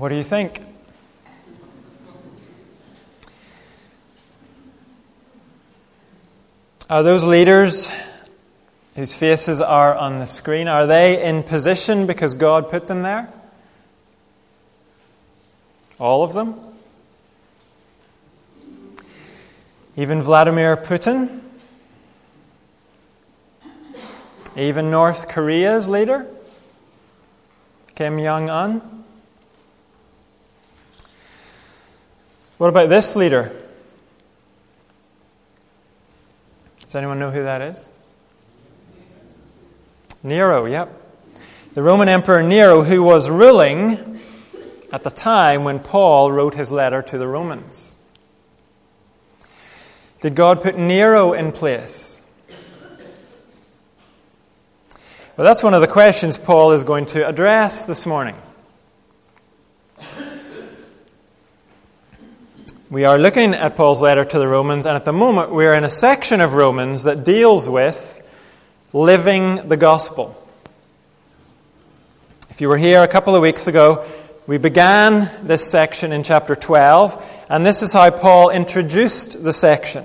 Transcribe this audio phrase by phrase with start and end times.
[0.00, 0.62] What do you think?
[6.88, 7.94] Are those leaders
[8.96, 13.30] whose faces are on the screen, are they in position because God put them there?
[15.98, 16.58] All of them?
[19.98, 21.42] Even Vladimir Putin?
[24.56, 26.26] Even North Korea's leader?
[27.96, 28.99] Kim Jong un?
[32.60, 33.50] What about this leader?
[36.82, 37.90] Does anyone know who that is?
[40.22, 40.92] Nero, yep.
[41.72, 44.20] The Roman Emperor Nero, who was ruling
[44.92, 47.96] at the time when Paul wrote his letter to the Romans.
[50.20, 52.20] Did God put Nero in place?
[55.38, 58.36] Well, that's one of the questions Paul is going to address this morning.
[62.90, 65.84] We are looking at Paul's letter to the Romans, and at the moment we're in
[65.84, 68.20] a section of Romans that deals with
[68.92, 70.36] living the gospel.
[72.48, 74.04] If you were here a couple of weeks ago,
[74.48, 80.04] we began this section in chapter 12, and this is how Paul introduced the section.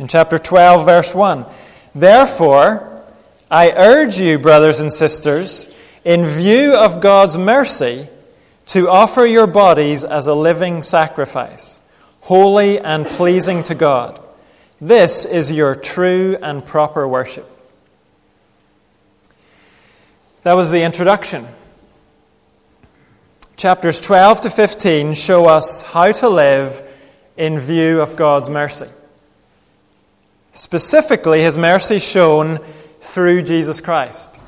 [0.00, 1.46] In chapter 12, verse 1
[1.94, 3.04] Therefore,
[3.48, 5.72] I urge you, brothers and sisters,
[6.04, 8.08] in view of God's mercy,
[8.66, 11.80] to offer your bodies as a living sacrifice
[12.28, 14.20] holy and pleasing to God.
[14.82, 17.48] This is your true and proper worship.
[20.42, 21.48] That was the introduction.
[23.56, 26.82] Chapters 12 to 15 show us how to live
[27.38, 28.88] in view of God's mercy.
[30.52, 32.58] Specifically, His mercy shown
[33.00, 34.38] through Jesus Christ,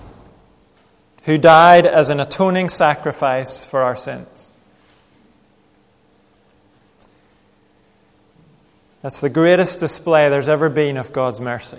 [1.25, 4.50] who died as an atoning sacrifice for our sins.
[9.03, 11.79] That's the greatest display there's ever been of God's mercy.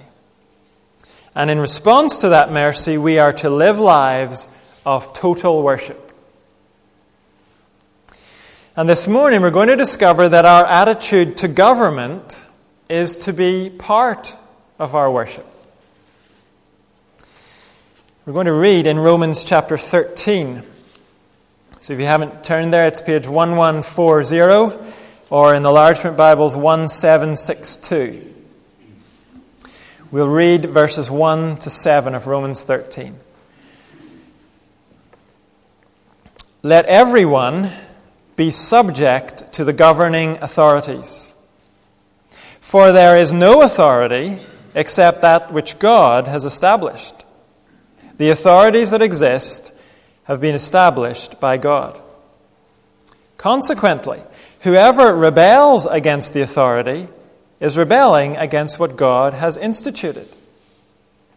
[1.35, 4.53] And in response to that mercy, we are to live lives
[4.85, 6.11] of total worship.
[8.75, 12.43] And this morning, we're going to discover that our attitude to government
[12.89, 14.35] is to be part
[14.79, 15.45] of our worship.
[18.25, 20.63] We're going to read in Romans chapter 13.
[21.79, 25.00] So if you haven't turned there, it's page 1140
[25.31, 28.33] or in the large print Bibles 1762.
[30.11, 33.15] We'll read verses 1 to 7 of Romans 13.
[36.61, 37.69] Let everyone
[38.35, 41.33] be subject to the governing authorities.
[42.59, 44.37] For there is no authority
[44.75, 47.23] except that which God has established.
[48.17, 49.73] The authorities that exist
[50.25, 52.01] have been established by God.
[53.37, 54.21] Consequently,
[54.61, 57.07] Whoever rebels against the authority
[57.59, 60.27] is rebelling against what God has instituted.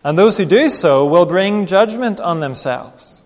[0.02, 3.22] And those who do so will bring judgment on themselves.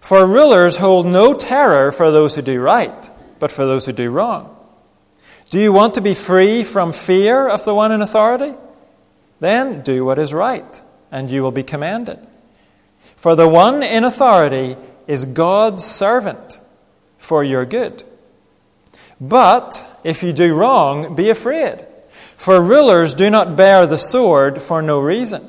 [0.00, 3.10] For rulers hold no terror for those who do right,
[3.40, 4.56] but for those who do wrong.
[5.50, 8.54] Do you want to be free from fear of the one in authority?
[9.40, 12.18] Then do what is right, and you will be commanded.
[13.16, 14.76] For the one in authority
[15.08, 16.60] is God's servant
[17.18, 18.04] for your good.
[19.20, 21.84] But if you do wrong, be afraid.
[22.36, 25.46] For rulers do not bear the sword for no reason.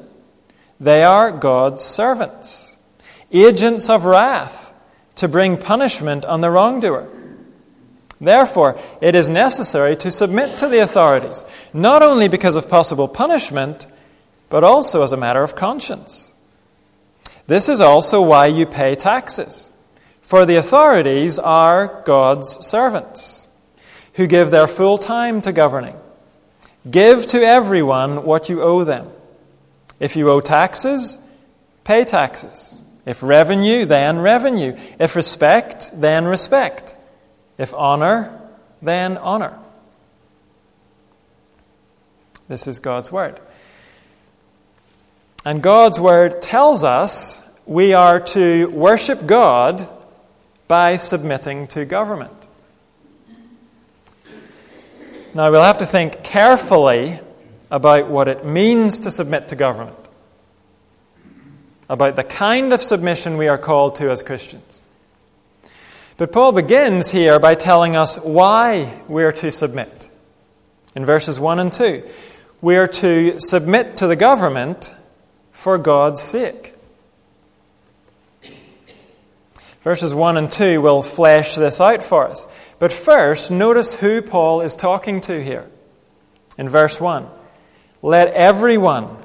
[0.80, 2.76] They are God's servants,
[3.32, 4.76] agents of wrath,
[5.16, 7.08] to bring punishment on the wrongdoer.
[8.20, 13.88] Therefore, it is necessary to submit to the authorities, not only because of possible punishment,
[14.50, 16.34] but also as a matter of conscience.
[17.48, 19.72] This is also why you pay taxes,
[20.22, 23.48] for the authorities are God's servants
[24.14, 25.96] who give their full time to governing.
[26.90, 29.08] Give to everyone what you owe them.
[30.00, 31.24] If you owe taxes,
[31.84, 32.84] pay taxes.
[33.06, 34.76] If revenue, then revenue.
[35.00, 36.96] If respect, then respect.
[37.58, 38.40] If honor,
[38.82, 39.58] then honor.
[42.48, 43.40] This is God's Word.
[45.46, 49.88] And God's Word tells us we are to worship God
[50.68, 52.41] by submitting to government.
[55.34, 57.18] Now, we'll have to think carefully
[57.70, 59.96] about what it means to submit to government,
[61.88, 64.82] about the kind of submission we are called to as Christians.
[66.18, 70.10] But Paul begins here by telling us why we're to submit.
[70.96, 72.06] In verses 1 and 2,
[72.60, 74.94] we are to submit to the government
[75.54, 76.71] for God's sake.
[79.82, 82.46] Verses 1 and 2 will flesh this out for us.
[82.78, 85.70] But first, notice who Paul is talking to here.
[86.58, 87.28] In verse 1,
[88.02, 89.18] let everyone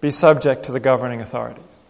[0.00, 1.84] be subject to the governing authorities.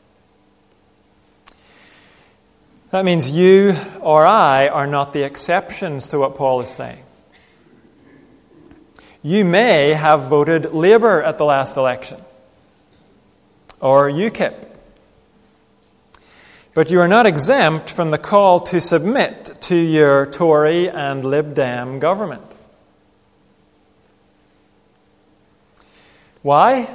[2.90, 7.02] That means you or I are not the exceptions to what Paul is saying.
[9.22, 12.20] You may have voted Labour at the last election
[13.80, 14.67] or UKIP.
[16.74, 21.54] But you are not exempt from the call to submit to your Tory and Lib
[21.54, 22.54] Dem government.
[26.42, 26.88] Why?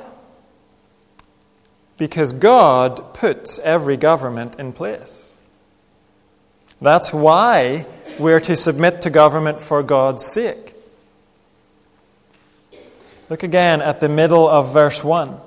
[1.98, 5.36] Because God puts every government in place.
[6.82, 7.86] That's why
[8.20, 10.76] we're to submit to government for God's sake.
[13.30, 15.38] Look again at the middle of verse 1.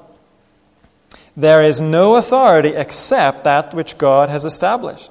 [1.36, 5.10] There is no authority except that which God has established.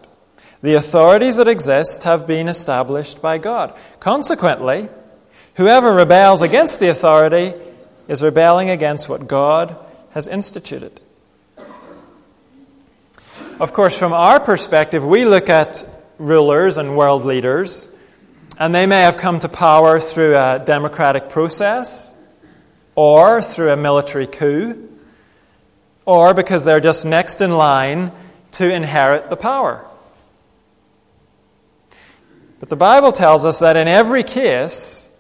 [0.64, 3.78] The authorities that exist have been established by God.
[4.00, 4.90] Consequently,
[5.56, 7.54] whoever rebels against the authority
[8.08, 9.78] is rebelling against what God
[10.12, 11.00] has instituted.
[13.60, 15.88] Of course, from our perspective, we look at
[16.18, 17.96] rulers and world leaders,
[18.58, 22.16] and they may have come to power through a democratic process
[22.96, 24.90] or through a military coup
[26.06, 28.12] or because they're just next in line
[28.54, 29.86] to inherit the power.
[32.60, 35.12] But the Bible tells us that in every case,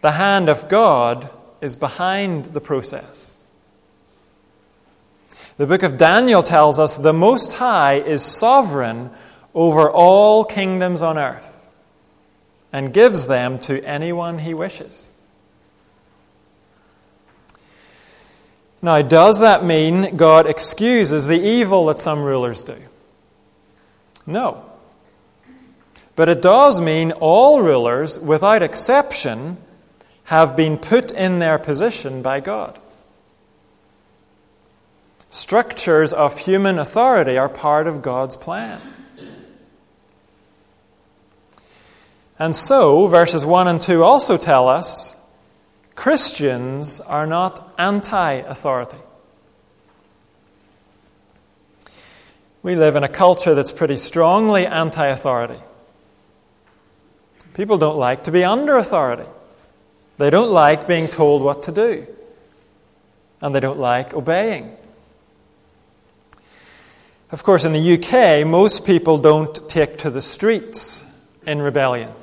[0.00, 3.36] the hand of God is behind the process.
[5.56, 9.10] The book of Daniel tells us the Most High is sovereign
[9.54, 11.68] over all kingdoms on earth
[12.72, 15.09] and gives them to anyone he wishes.
[18.82, 22.76] Now, does that mean God excuses the evil that some rulers do?
[24.26, 24.64] No.
[26.16, 29.58] But it does mean all rulers, without exception,
[30.24, 32.78] have been put in their position by God.
[35.30, 38.80] Structures of human authority are part of God's plan.
[42.38, 45.19] And so, verses 1 and 2 also tell us
[46.00, 48.96] Christians are not anti authority.
[52.62, 55.62] We live in a culture that's pretty strongly anti authority.
[57.52, 59.28] People don't like to be under authority.
[60.16, 62.06] They don't like being told what to do.
[63.42, 64.74] And they don't like obeying.
[67.30, 71.04] Of course, in the UK, most people don't take to the streets
[71.46, 72.14] in rebellion.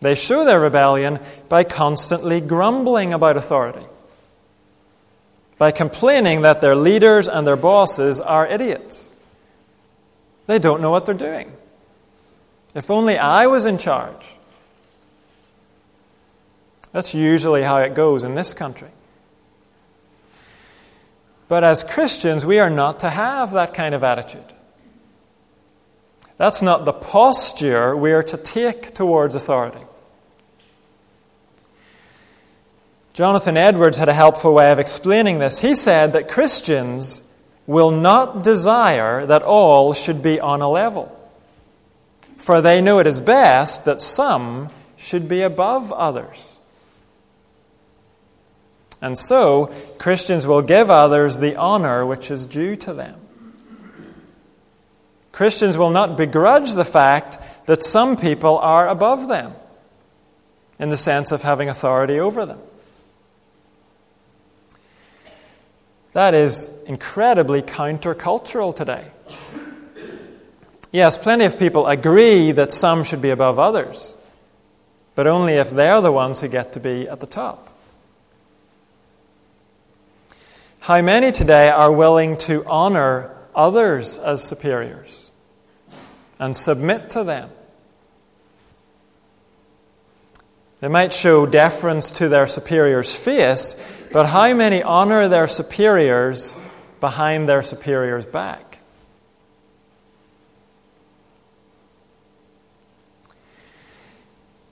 [0.00, 3.86] They show their rebellion by constantly grumbling about authority,
[5.58, 9.16] by complaining that their leaders and their bosses are idiots.
[10.46, 11.50] They don't know what they're doing.
[12.74, 14.36] If only I was in charge.
[16.92, 18.88] That's usually how it goes in this country.
[21.48, 24.52] But as Christians, we are not to have that kind of attitude.
[26.38, 29.85] That's not the posture we are to take towards authority.
[33.16, 35.60] Jonathan Edwards had a helpful way of explaining this.
[35.60, 37.26] He said that Christians
[37.66, 41.10] will not desire that all should be on a level,
[42.36, 44.68] for they know it is best that some
[44.98, 46.58] should be above others.
[49.00, 53.18] And so, Christians will give others the honor which is due to them.
[55.32, 59.54] Christians will not begrudge the fact that some people are above them,
[60.78, 62.60] in the sense of having authority over them.
[66.16, 69.04] That is incredibly countercultural today.
[70.90, 74.16] Yes, plenty of people agree that some should be above others,
[75.14, 77.68] but only if they're the ones who get to be at the top.
[80.80, 85.30] How many today are willing to honor others as superiors
[86.38, 87.50] and submit to them?
[90.80, 93.74] They might show deference to their superior's face,
[94.12, 96.56] but how many honor their superiors
[97.00, 98.78] behind their superior's back?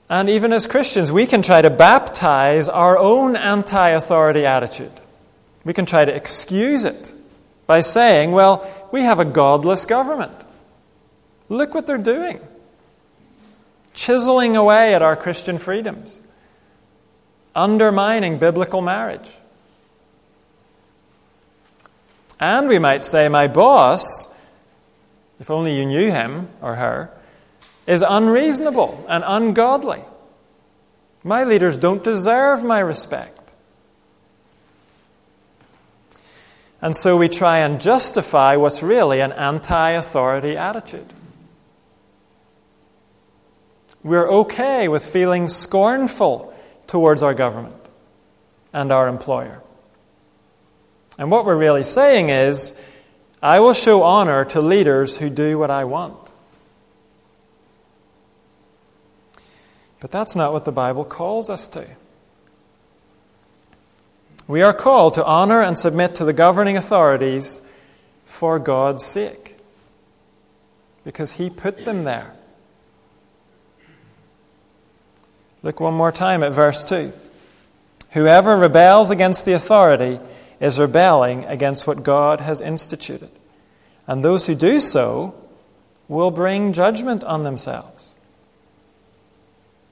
[0.08, 4.92] And even as Christians, we can try to baptize our own anti authority attitude.
[5.64, 7.12] We can try to excuse it
[7.66, 10.44] by saying, well, we have a godless government.
[11.48, 12.40] Look what they're doing
[13.94, 16.20] chiseling away at our Christian freedoms
[17.54, 19.30] undermining biblical marriage.
[22.40, 24.34] And we might say, my boss
[25.40, 27.10] if only you knew him or her,
[27.86, 30.02] is unreasonable and ungodly.
[31.22, 33.52] My leaders don't deserve my respect.
[36.80, 41.12] And so we try and justify what's really an anti authority attitude.
[44.02, 46.54] We're okay with feeling scornful
[46.86, 47.74] towards our government
[48.72, 49.60] and our employer.
[51.18, 52.80] And what we're really saying is,
[53.42, 56.32] I will show honor to leaders who do what I want.
[60.00, 61.86] But that's not what the Bible calls us to.
[64.46, 67.66] We are called to honor and submit to the governing authorities
[68.26, 69.56] for God's sake,
[71.04, 72.34] because He put them there.
[75.64, 77.10] Look one more time at verse 2.
[78.10, 80.20] Whoever rebels against the authority
[80.60, 83.30] is rebelling against what God has instituted.
[84.06, 85.34] And those who do so
[86.06, 88.14] will bring judgment on themselves.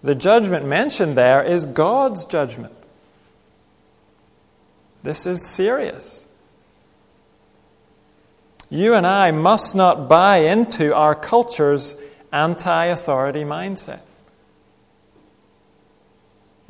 [0.02, 2.74] The judgment mentioned there is God's judgment.
[5.02, 6.28] This is serious.
[8.68, 11.96] You and I must not buy into our culture's
[12.30, 14.00] anti authority mindset.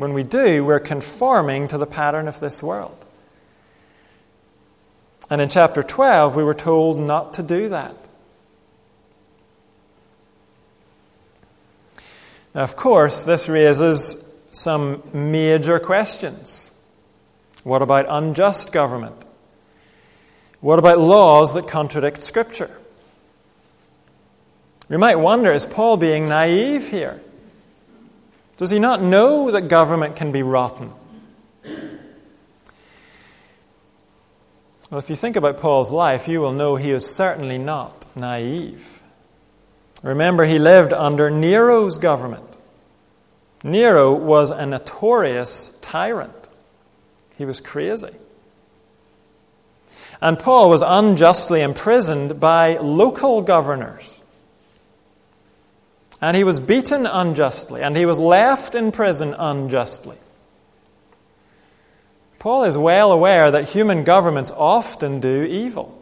[0.02, 2.96] When we do, we're conforming to the pattern of this world.
[5.30, 8.08] And in chapter 12, we were told not to do that.
[12.52, 16.72] Now, of course, this raises some major questions.
[17.62, 19.24] What about unjust government?
[20.60, 22.76] What about laws that contradict Scripture?
[24.88, 27.20] We might wonder is Paul being naive here?
[28.62, 30.92] Does he not know that government can be rotten?
[34.88, 39.02] Well, if you think about Paul's life, you will know he is certainly not naive.
[40.04, 42.56] Remember, he lived under Nero's government.
[43.64, 46.48] Nero was a notorious tyrant,
[47.36, 48.14] he was crazy.
[50.20, 54.21] And Paul was unjustly imprisoned by local governors.
[56.22, 60.16] And he was beaten unjustly, and he was left in prison unjustly.
[62.38, 66.00] Paul is well aware that human governments often do evil.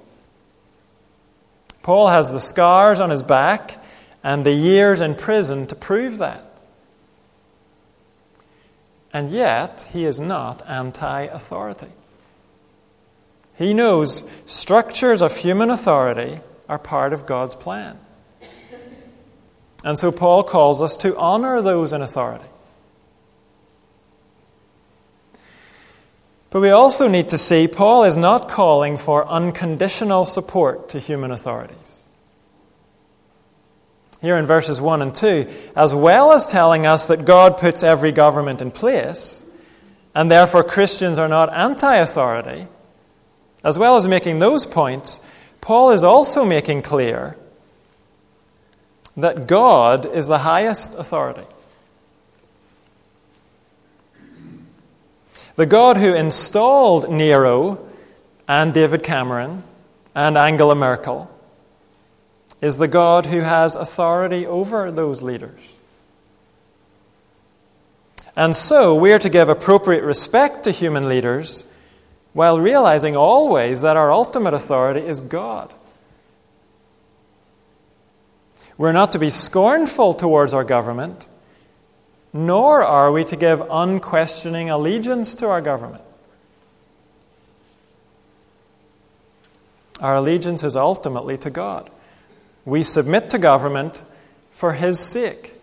[1.83, 3.83] Paul has the scars on his back
[4.23, 6.45] and the years in prison to prove that.
[9.12, 11.89] And yet, he is not anti authority.
[13.57, 17.99] He knows structures of human authority are part of God's plan.
[19.84, 22.44] And so Paul calls us to honor those in authority.
[26.50, 31.30] But we also need to see Paul is not calling for unconditional support to human
[31.30, 32.04] authorities.
[34.20, 38.12] Here in verses 1 and 2, as well as telling us that God puts every
[38.12, 39.46] government in place,
[40.14, 42.66] and therefore Christians are not anti authority,
[43.64, 45.25] as well as making those points,
[45.60, 47.37] Paul is also making clear
[49.21, 51.47] that God is the highest authority.
[55.57, 57.87] The God who installed Nero
[58.49, 59.62] and David Cameron
[60.15, 61.31] and Angela Merkel
[62.61, 65.77] is the God who has authority over those leaders.
[68.37, 71.65] And so we are to give appropriate respect to human leaders
[72.33, 75.73] while realizing always that our ultimate authority is God.
[78.80, 81.28] We're not to be scornful towards our government,
[82.32, 86.02] nor are we to give unquestioning allegiance to our government.
[90.00, 91.90] Our allegiance is ultimately to God.
[92.64, 94.02] We submit to government
[94.50, 95.60] for His sake.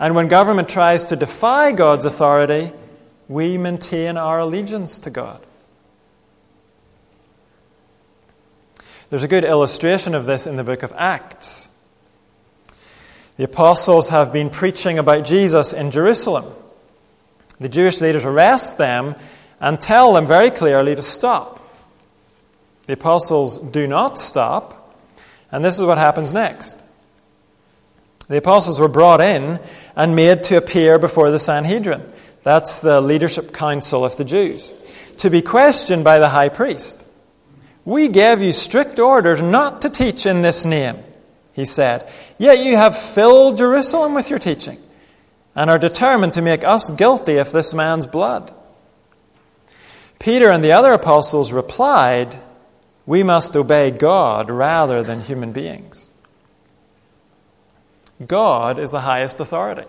[0.00, 2.72] And when government tries to defy God's authority,
[3.28, 5.44] we maintain our allegiance to God.
[9.12, 11.68] There's a good illustration of this in the book of Acts.
[13.36, 16.46] The apostles have been preaching about Jesus in Jerusalem.
[17.60, 19.14] The Jewish leaders arrest them
[19.60, 21.60] and tell them very clearly to stop.
[22.86, 24.96] The apostles do not stop,
[25.50, 26.82] and this is what happens next.
[28.28, 29.60] The apostles were brought in
[29.94, 32.02] and made to appear before the Sanhedrin.
[32.44, 34.72] That's the leadership council of the Jews.
[35.18, 37.04] To be questioned by the high priest.
[37.84, 41.02] We gave you strict orders not to teach in this name,
[41.52, 42.08] he said.
[42.38, 44.80] Yet you have filled Jerusalem with your teaching
[45.54, 48.54] and are determined to make us guilty of this man's blood.
[50.18, 52.40] Peter and the other apostles replied,
[53.04, 56.12] we must obey God rather than human beings.
[58.24, 59.88] God is the highest authority.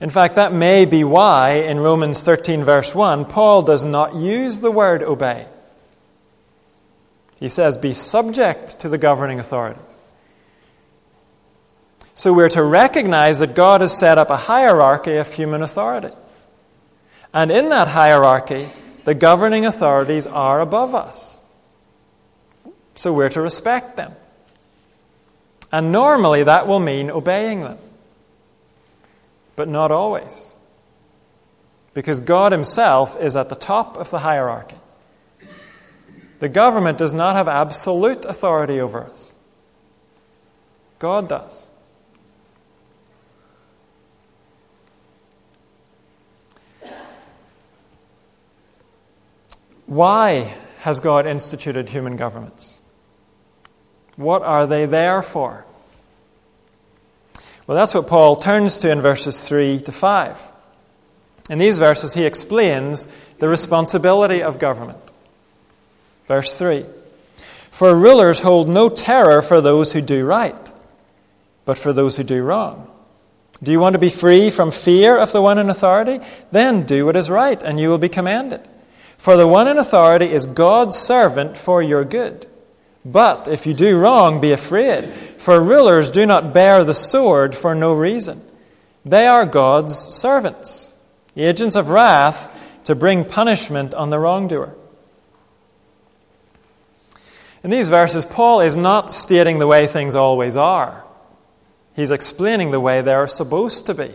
[0.00, 4.60] In fact, that may be why in Romans 13, verse 1, Paul does not use
[4.60, 5.46] the word obey.
[7.38, 10.00] He says, be subject to the governing authorities.
[12.14, 16.14] So we're to recognize that God has set up a hierarchy of human authority.
[17.32, 18.68] And in that hierarchy,
[19.04, 21.42] the governing authorities are above us.
[22.94, 24.12] So we're to respect them.
[25.72, 27.78] And normally that will mean obeying them.
[29.60, 30.54] But not always.
[31.92, 34.78] Because God Himself is at the top of the hierarchy.
[36.38, 39.34] The government does not have absolute authority over us,
[40.98, 41.68] God does.
[49.84, 52.80] Why has God instituted human governments?
[54.16, 55.66] What are they there for?
[57.70, 60.52] Well, that's what Paul turns to in verses 3 to 5.
[61.50, 63.06] In these verses, he explains
[63.38, 64.98] the responsibility of government.
[66.26, 66.84] Verse 3
[67.70, 70.72] For rulers hold no terror for those who do right,
[71.64, 72.90] but for those who do wrong.
[73.62, 76.18] Do you want to be free from fear of the one in authority?
[76.50, 78.62] Then do what is right, and you will be commanded.
[79.16, 82.48] For the one in authority is God's servant for your good.
[83.04, 87.74] But if you do wrong, be afraid, for rulers do not bear the sword for
[87.74, 88.42] no reason.
[89.04, 90.92] They are God's servants,
[91.36, 94.74] agents of wrath to bring punishment on the wrongdoer.
[97.62, 101.04] In these verses, Paul is not stating the way things always are.
[101.94, 104.10] He's explaining the way they are supposed to be.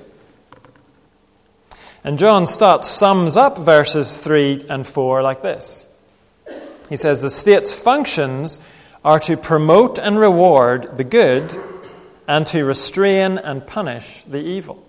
[2.04, 5.88] And John Stott sums up verses 3 and 4 like this
[6.90, 8.60] He says, The state's functions
[9.06, 11.50] are to promote and reward the good
[12.28, 14.86] and to restrain and punish the evil.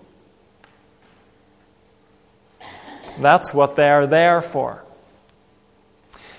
[3.19, 4.83] That's what they are there for.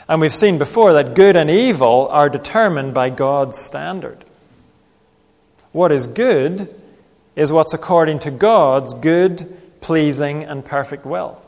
[0.08, 4.24] And we've seen before that good and evil are determined by God's standard.
[5.72, 6.68] What is good
[7.36, 11.40] is what's according to God's good pleasing, and perfect will.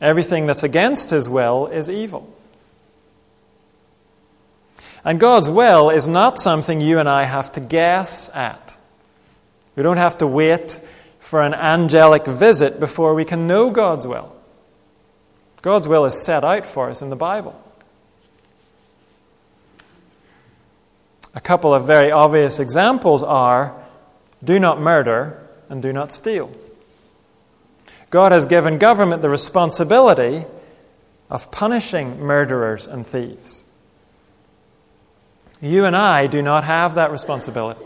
[0.00, 2.33] Everything that's against His will is evil.
[5.04, 8.76] And God's will is not something you and I have to guess at.
[9.76, 10.80] We don't have to wait
[11.20, 14.34] for an angelic visit before we can know God's will.
[15.62, 17.60] God's will is set out for us in the Bible.
[21.34, 23.74] A couple of very obvious examples are
[24.42, 26.52] do not murder and do not steal.
[28.10, 30.44] God has given government the responsibility
[31.28, 33.63] of punishing murderers and thieves.
[35.64, 37.82] You and I do not have that responsibility.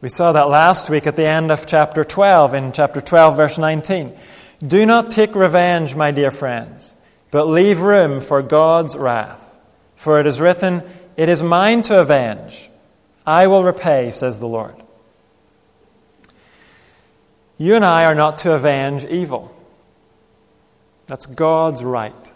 [0.00, 3.58] We saw that last week at the end of chapter 12, in chapter 12, verse
[3.58, 4.16] 19.
[4.64, 6.94] Do not take revenge, my dear friends,
[7.32, 9.58] but leave room for God's wrath.
[9.96, 10.84] For it is written,
[11.16, 12.70] It is mine to avenge.
[13.26, 14.76] I will repay, says the Lord.
[17.58, 19.52] You and I are not to avenge evil.
[21.08, 22.32] That's God's right.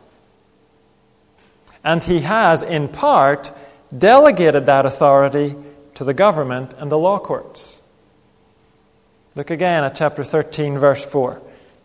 [1.85, 3.53] And He has, in part,
[3.96, 5.57] delegated that authority
[5.94, 7.81] to the government and the law courts.
[9.35, 11.40] Look again at chapter 13, verse 4.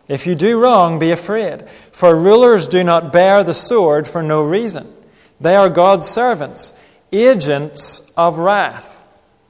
[0.08, 4.42] If you do wrong, be afraid, for rulers do not bear the sword for no
[4.42, 4.92] reason.
[5.40, 6.78] They are God's servants,
[7.12, 9.06] agents of wrath,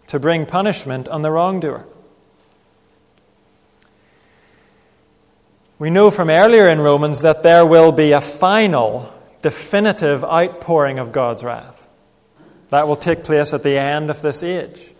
[0.08, 1.86] to bring punishment on the wrongdoer.
[5.78, 11.12] We know from earlier in Romans that there will be a final, definitive outpouring of
[11.12, 11.75] God's wrath.
[12.70, 14.92] That will take place at the end of this age.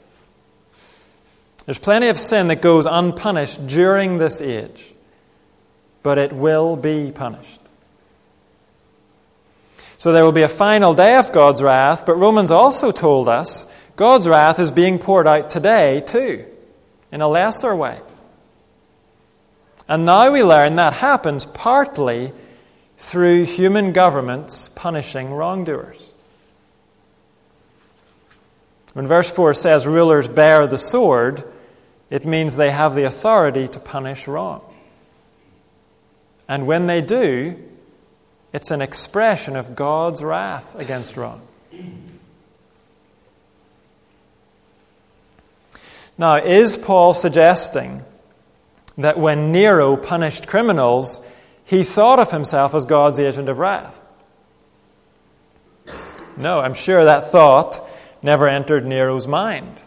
[1.65, 4.95] There's plenty of sin that goes unpunished during this age,
[6.05, 7.61] but it will be punished.
[9.99, 13.75] So there will be a final day of God's wrath, but Romans also told us
[13.97, 16.45] God's wrath is being poured out today, too,
[17.11, 17.99] in a lesser way.
[19.89, 22.33] And now we learn that happens partly
[22.99, 26.13] through human governments punishing wrongdoers.
[28.97, 31.45] When verse 4 says rulers bear the sword,
[32.09, 34.63] it means they have the authority to punish wrong.
[36.49, 37.63] And when they do,
[38.55, 41.43] it's an expression of God's wrath against wrong.
[46.17, 48.01] Now, is Paul suggesting
[48.97, 51.23] that when Nero punished criminals,
[51.67, 54.11] he thought of himself as God's agent of wrath.
[56.39, 57.86] No, I'm sure that thought
[58.27, 59.83] never entered Nero's mind.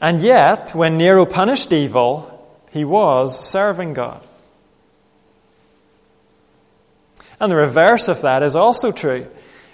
[0.00, 2.26] And yet, when Nero punished evil,
[2.70, 4.26] he was serving God.
[7.38, 9.26] And the reverse of that is also true.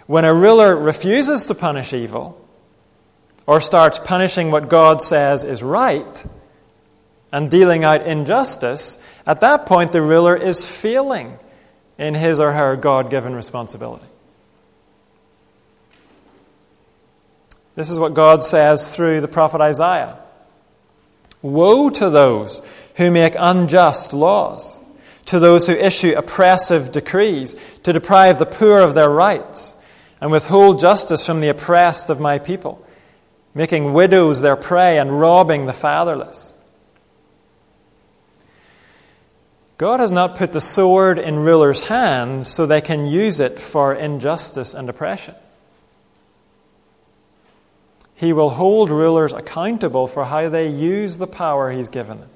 [0.06, 2.40] When a ruler refuses to punish evil,
[3.46, 6.26] or starts punishing what God says is right,
[7.32, 11.38] and dealing out injustice, at that point the ruler is failing
[11.98, 14.06] in his or her God given responsibility.
[17.76, 20.18] This is what God says through the prophet Isaiah
[21.42, 24.80] Woe to those who make unjust laws,
[25.26, 29.76] to those who issue oppressive decrees, to deprive the poor of their rights,
[30.20, 32.84] and withhold justice from the oppressed of my people,
[33.54, 36.56] making widows their prey and robbing the fatherless.
[39.78, 43.94] God has not put the sword in rulers' hands so they can use it for
[43.94, 45.34] injustice and oppression.
[48.16, 52.30] He will hold rulers accountable for how they use the power He's given them.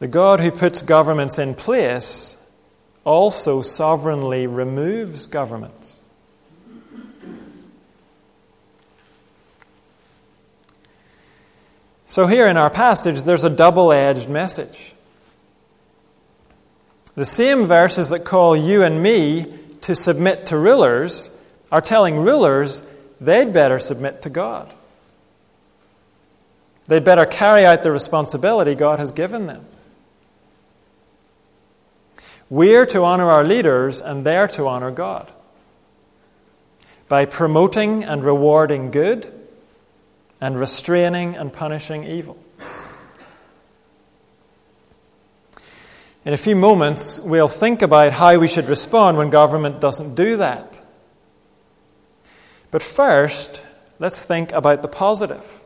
[0.00, 2.36] The God who puts governments in place
[3.04, 6.02] also sovereignly removes governments.
[12.06, 14.94] So, here in our passage, there's a double edged message.
[17.14, 19.46] The same verses that call you and me
[19.80, 21.34] to submit to rulers
[21.74, 22.86] are telling rulers
[23.20, 24.72] they'd better submit to God.
[26.86, 29.66] They'd better carry out the responsibility God has given them.
[32.48, 35.32] We're to honor our leaders, and they're to honor God
[37.08, 39.26] by promoting and rewarding good
[40.40, 42.38] and restraining and punishing evil.
[46.24, 50.36] In a few moments, we'll think about how we should respond when government doesn't do
[50.36, 50.80] that.
[52.74, 53.62] But first,
[54.00, 55.62] let's think about the positive.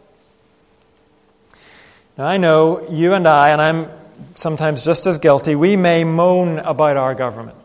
[2.19, 3.89] Now, I know you and I, and I'm
[4.35, 7.57] sometimes just as guilty, we may moan about our government.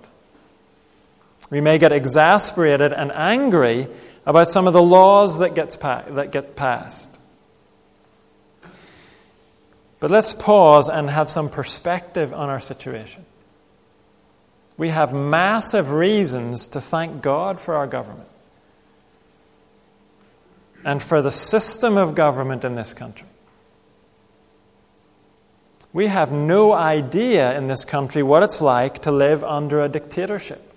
[1.50, 3.88] We may get exasperated and angry
[4.26, 7.20] about some of the laws that, gets pa- that get passed.
[10.00, 13.26] But let's pause and have some perspective on our situation.
[14.78, 18.30] We have massive reasons to thank God for our government
[20.86, 23.28] and for the system of government in this country.
[25.94, 30.74] We have no idea in this country what it's like to live under a dictatorship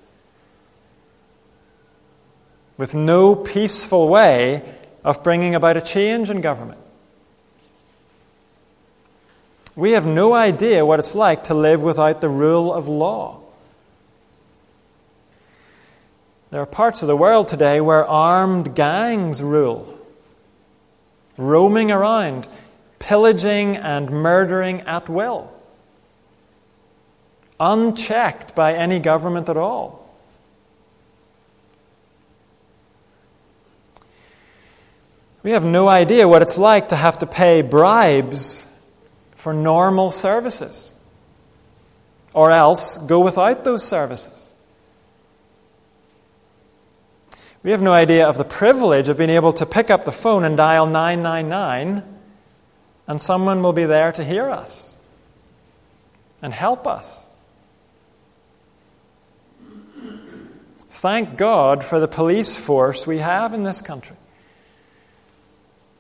[2.77, 4.63] with no peaceful way
[5.03, 6.81] of bringing about a change in government.
[9.75, 13.41] We have no idea what it's like to live without the rule of law.
[16.51, 19.96] There are parts of the world today where armed gangs rule
[21.37, 22.49] roaming around,
[22.99, 25.53] pillaging and murdering at will,
[27.61, 30.07] unchecked by any government at all.
[35.43, 38.67] We have no idea what it's like to have to pay bribes
[39.37, 40.93] for normal services,
[42.35, 44.46] or else go without those services.
[47.67, 50.45] We have no idea of the privilege of being able to pick up the phone
[50.45, 52.05] and dial 999,
[53.09, 54.95] and someone will be there to hear us
[56.41, 57.27] and help us.
[60.79, 64.17] Thank God for the police force we have in this country.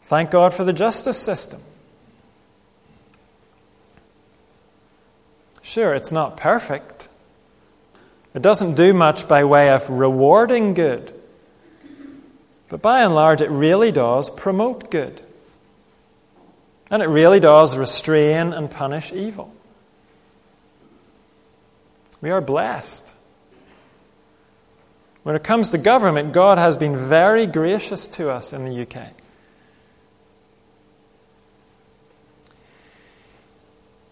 [0.02, 1.60] Thank God for the justice system.
[5.62, 7.08] Sure, it's not perfect.
[8.34, 11.15] It doesn't do much by way of rewarding good.
[12.68, 15.22] But by and large, it really does promote good.
[16.90, 19.52] And it really does restrain and punish evil.
[22.20, 23.14] We are blessed.
[25.22, 29.10] When it comes to government, God has been very gracious to us in the UK.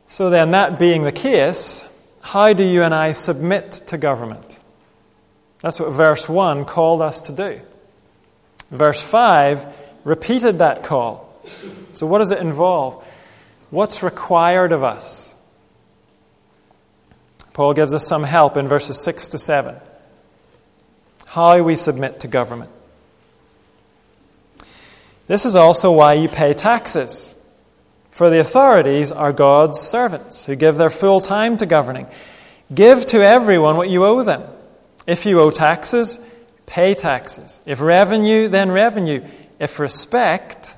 [0.07, 4.59] So, then, that being the case, how do you and I submit to government?
[5.61, 7.61] That's what verse 1 called us to do.
[8.75, 9.67] Verse 5
[10.05, 11.33] repeated that call.
[11.93, 13.03] So, what does it involve?
[13.71, 15.37] What's required of us?
[17.53, 19.77] Paul gives us some help in verses 6 to 7.
[21.27, 22.71] How we submit to government.
[25.29, 27.41] This is also why you pay taxes.
[28.11, 32.09] For the authorities are God's servants who give their full time to governing.
[32.73, 34.43] Give to everyone what you owe them.
[35.07, 36.19] If you owe taxes,
[36.67, 37.63] pay taxes.
[37.67, 39.25] If revenue, then revenue.
[39.59, 40.77] If respect,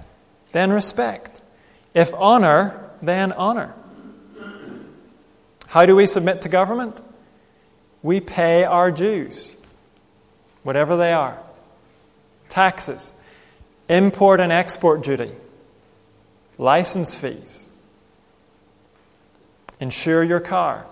[0.53, 1.43] then respect.
[1.95, 3.75] If honor, then honor.
[5.69, 7.01] How do we submit to government?
[8.03, 9.57] We pay our dues,
[10.63, 11.39] whatever they are
[12.49, 13.15] taxes,
[13.89, 15.33] import and export duty,
[16.57, 17.69] license fees.
[19.79, 20.87] Insure your car,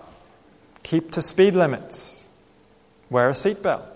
[0.83, 2.29] keep to speed limits,
[3.09, 3.94] wear a seatbelt.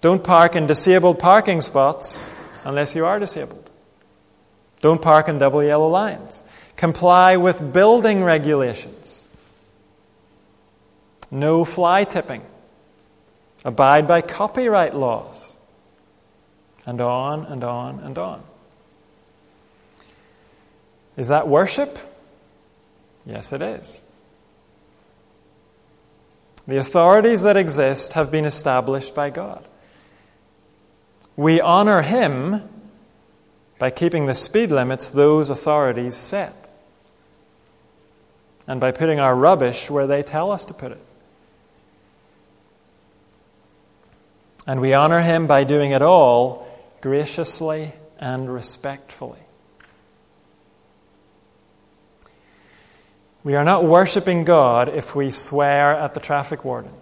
[0.00, 2.32] Don't park in disabled parking spots
[2.64, 3.68] unless you are disabled.
[4.80, 6.42] Don't park in double yellow lines.
[6.76, 9.28] Comply with building regulations.
[11.30, 12.42] No fly tipping.
[13.64, 15.56] Abide by copyright laws.
[16.86, 18.42] And on and on and on.
[21.18, 21.98] Is that worship?
[23.26, 24.02] Yes, it is.
[26.66, 29.66] The authorities that exist have been established by God.
[31.40, 32.68] We honor Him
[33.78, 36.68] by keeping the speed limits those authorities set
[38.66, 41.00] and by putting our rubbish where they tell us to put it.
[44.66, 46.68] And we honor him by doing it all
[47.00, 49.40] graciously and respectfully.
[53.42, 56.92] We are not worshiping God if we swear at the traffic warden,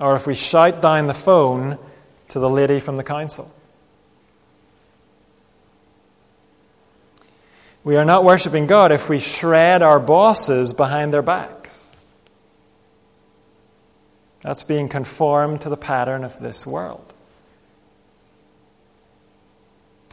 [0.00, 1.78] or if we shout down the phone
[2.28, 3.52] to the lady from the council.
[7.84, 11.90] We are not worshiping God if we shred our bosses behind their backs.
[14.42, 17.12] That's being conformed to the pattern of this world.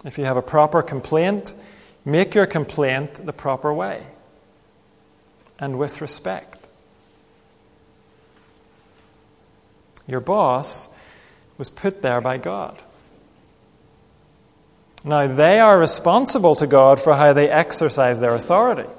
[0.06, 1.54] If you have a proper complaint,
[2.06, 4.06] make your complaint the proper way
[5.60, 6.59] and with respect.
[10.10, 10.90] Your boss
[11.58, 12.82] was put there by God.
[15.06, 18.90] Now, they are responsible to God for how they exercise their authority.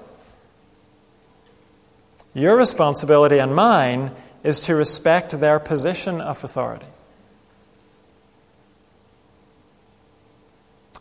[2.33, 6.87] Your responsibility and mine is to respect their position of authority.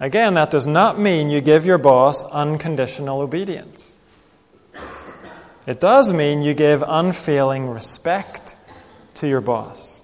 [0.02, 3.96] Again, that does not mean you give your boss unconditional obedience.
[5.68, 8.56] It does mean you give unfailing respect
[9.20, 10.02] to your boss,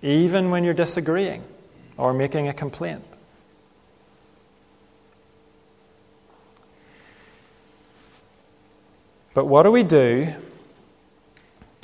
[0.00, 1.42] even when you're disagreeing
[1.96, 3.04] or making a complaint.
[9.34, 10.28] But what do we do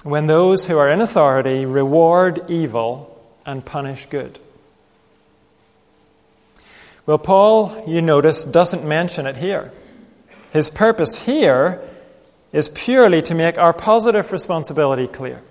[0.04, 4.38] when those who are in authority reward evil and punish good?
[7.04, 9.72] Well, Paul, you notice, doesn't mention it here.
[10.52, 11.82] His purpose here
[12.52, 15.42] is purely to make our positive responsibility clear.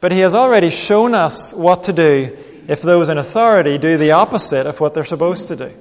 [0.00, 2.36] But he has already shown us what to do
[2.68, 5.72] if those in authority do the opposite of what they're supposed to do.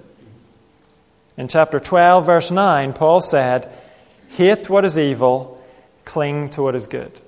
[1.37, 3.69] In chapter 12, verse 9, Paul said,
[4.29, 5.61] Hate what is evil
[6.05, 7.19] cling to what is good.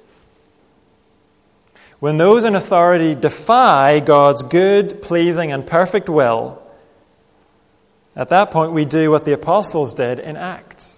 [1.99, 6.61] When those in authority defy God's good, pleasing, and perfect will,
[8.15, 10.96] at that point we do what the apostles did in Acts.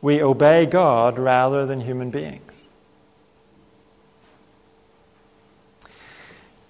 [0.00, 2.66] We obey God rather than human beings.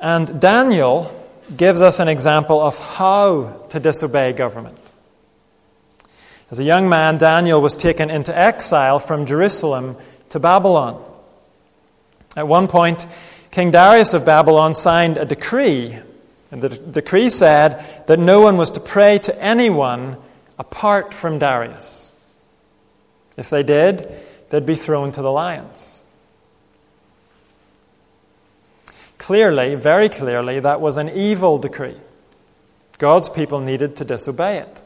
[0.01, 1.13] And Daniel
[1.57, 4.79] gives us an example of how to disobey government.
[6.51, 9.97] As a young man, Daniel was taken into exile from Jerusalem
[10.31, 11.03] to Babylon.
[12.37, 13.07] At one point,
[13.51, 15.99] King Darius of Babylon signed a decree,
[16.51, 20.17] and the decree said that no one was to pray to anyone
[20.59, 22.08] apart from Darius.
[23.39, 24.13] If they did,
[24.51, 26.03] they'd be thrown to the lions.
[29.17, 31.97] Clearly, very clearly, that was an evil decree.
[32.99, 34.83] God's people needed to disobey it.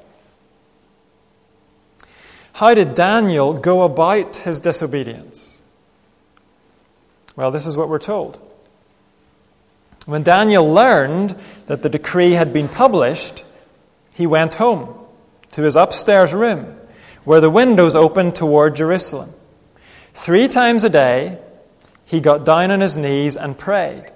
[2.52, 5.62] How did Daniel go about his disobedience?
[7.34, 8.38] Well, this is what we're told.
[10.04, 11.30] When Daniel learned
[11.68, 13.46] that the decree had been published,
[14.14, 14.94] he went home
[15.52, 16.76] to his upstairs room
[17.24, 19.32] where the windows opened toward Jerusalem.
[20.14, 21.38] Three times a day,
[22.04, 24.06] he got down on his knees and prayed,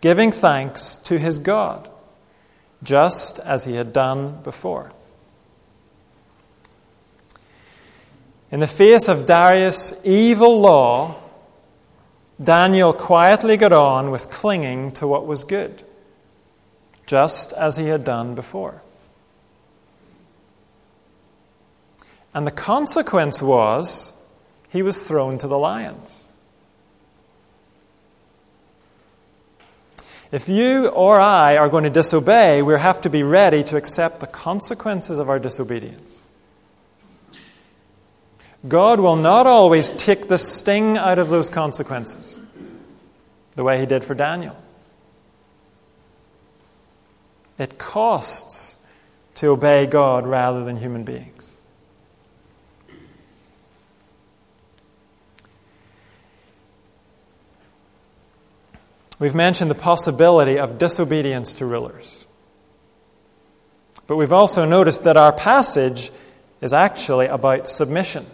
[0.00, 1.88] giving thanks to his God,
[2.82, 4.90] just as he had done before.
[8.50, 11.16] In the face of Darius' evil law,
[12.42, 15.82] Daniel quietly got on with clinging to what was good,
[17.06, 18.82] just as he had done before.
[22.38, 24.12] And the consequence was
[24.68, 26.28] he was thrown to the lions.
[30.30, 34.20] If you or I are going to disobey, we have to be ready to accept
[34.20, 36.22] the consequences of our disobedience.
[38.68, 42.40] God will not always take the sting out of those consequences
[43.56, 44.56] the way he did for Daniel.
[47.58, 48.76] It costs
[49.34, 51.56] to obey God rather than human beings.
[59.18, 62.26] We've mentioned the possibility of disobedience to rulers.
[64.06, 66.10] But we've also noticed that our passage
[66.60, 68.26] is actually about submission.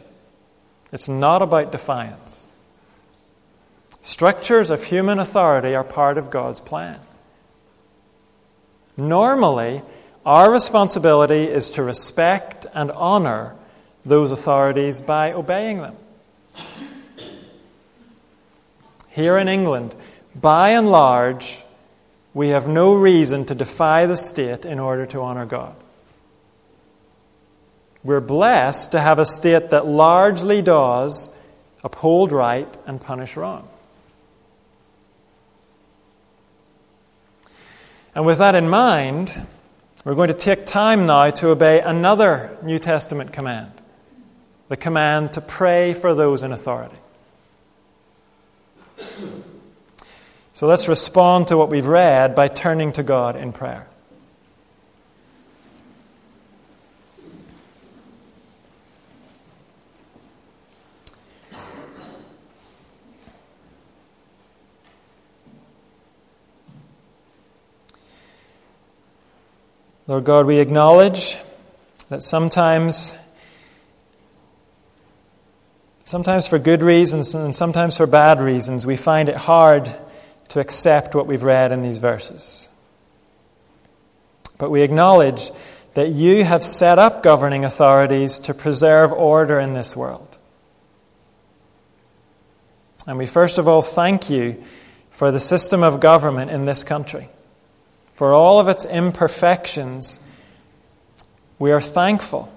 [0.93, 2.53] It's not about defiance.
[4.03, 7.01] Structures of human authority are part of God's plan.
[8.97, 9.83] Normally,
[10.25, 13.57] our responsibility is to respect and honor
[14.05, 15.97] those authorities by obeying them.
[19.09, 19.95] Here in England,
[20.35, 21.63] by and large,
[22.33, 25.77] we have no reason to defy the state in order to honor God.
[28.03, 31.35] We're blessed to have a state that largely does
[31.83, 33.69] uphold right and punish wrong.
[38.15, 39.47] And with that in mind,
[40.05, 43.71] we're going to take time now to obey another New Testament command
[44.69, 46.97] the command to pray for those in authority.
[50.55, 53.89] So let's respond to what we've read by turning to God in prayer.
[70.07, 71.37] Lord God, we acknowledge
[72.11, 73.19] that sometimes,
[76.05, 79.93] sometimes for good reasons and sometimes for bad reasons, we find it hard
[80.49, 82.69] to accept what we've read in these verses.
[84.59, 85.51] But we acknowledge
[85.95, 90.39] that you have set up governing authorities to preserve order in this world.
[93.07, 94.63] And we first of all thank you
[95.11, 97.29] for the system of government in this country.
[98.15, 100.21] For all of its imperfections,
[101.59, 102.53] we are thankful.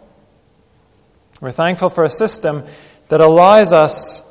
[1.42, 2.64] We're thankful for a system
[3.10, 4.27] that allows us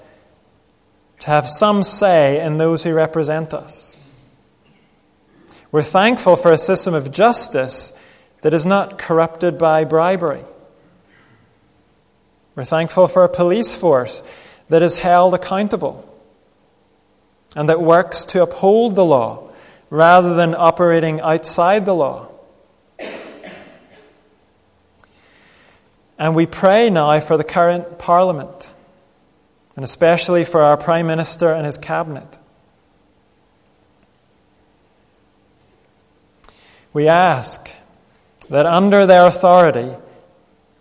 [1.20, 3.98] to have some say in those who represent us.
[5.72, 7.98] We're thankful for a system of justice
[8.42, 10.44] that is not corrupted by bribery.
[12.54, 14.22] We're thankful for a police force
[14.68, 16.02] that is held accountable
[17.54, 19.50] and that works to uphold the law
[19.90, 22.28] rather than operating outside the law.
[26.18, 28.72] And we pray now for the current Parliament
[29.76, 32.38] and especially for our Prime Minister and his cabinet.
[36.92, 37.70] We ask
[38.48, 39.90] that under their authority,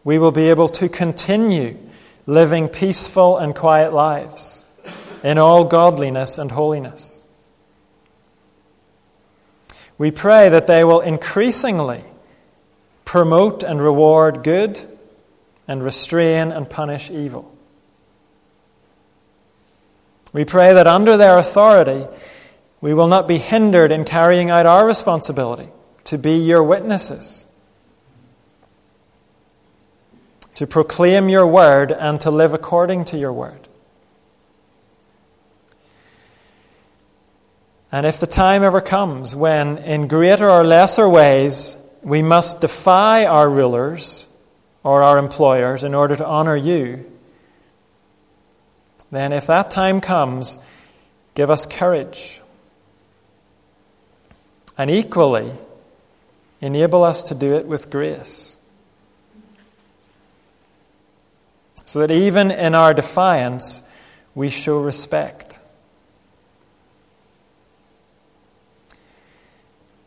[0.05, 1.77] we will be able to continue
[2.25, 4.63] living peaceful and quiet lives
[5.23, 7.25] in all godliness and holiness.
[9.97, 12.03] We pray that they will increasingly
[13.03, 14.79] promote and reward good
[15.67, 17.54] and restrain and punish evil.
[20.35, 22.05] We pray that under their authority,
[22.81, 25.69] we will not be hindered in carrying out our responsibility
[26.03, 27.47] to be your witnesses,
[30.55, 33.69] to proclaim your word, and to live according to your word.
[37.89, 43.25] And if the time ever comes when, in greater or lesser ways, we must defy
[43.25, 44.27] our rulers
[44.83, 47.09] or our employers in order to honor you,
[49.11, 50.59] then if that time comes,
[51.35, 52.41] give us courage.
[54.77, 55.51] And equally,
[56.61, 58.57] enable us to do it with grace.
[61.85, 63.87] So that even in our defiance,
[64.33, 65.59] we show respect.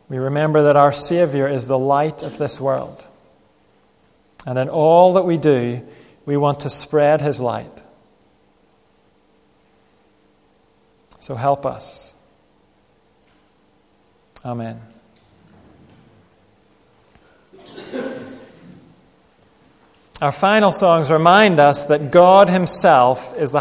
[0.09, 3.07] We remember that our Savior is the light of this world.
[4.45, 5.85] And in all that we do,
[6.25, 7.78] we want to spread His light.
[11.19, 12.15] So help us.
[14.45, 14.81] Amen.
[20.21, 23.57] Our final songs remind us that God Himself is the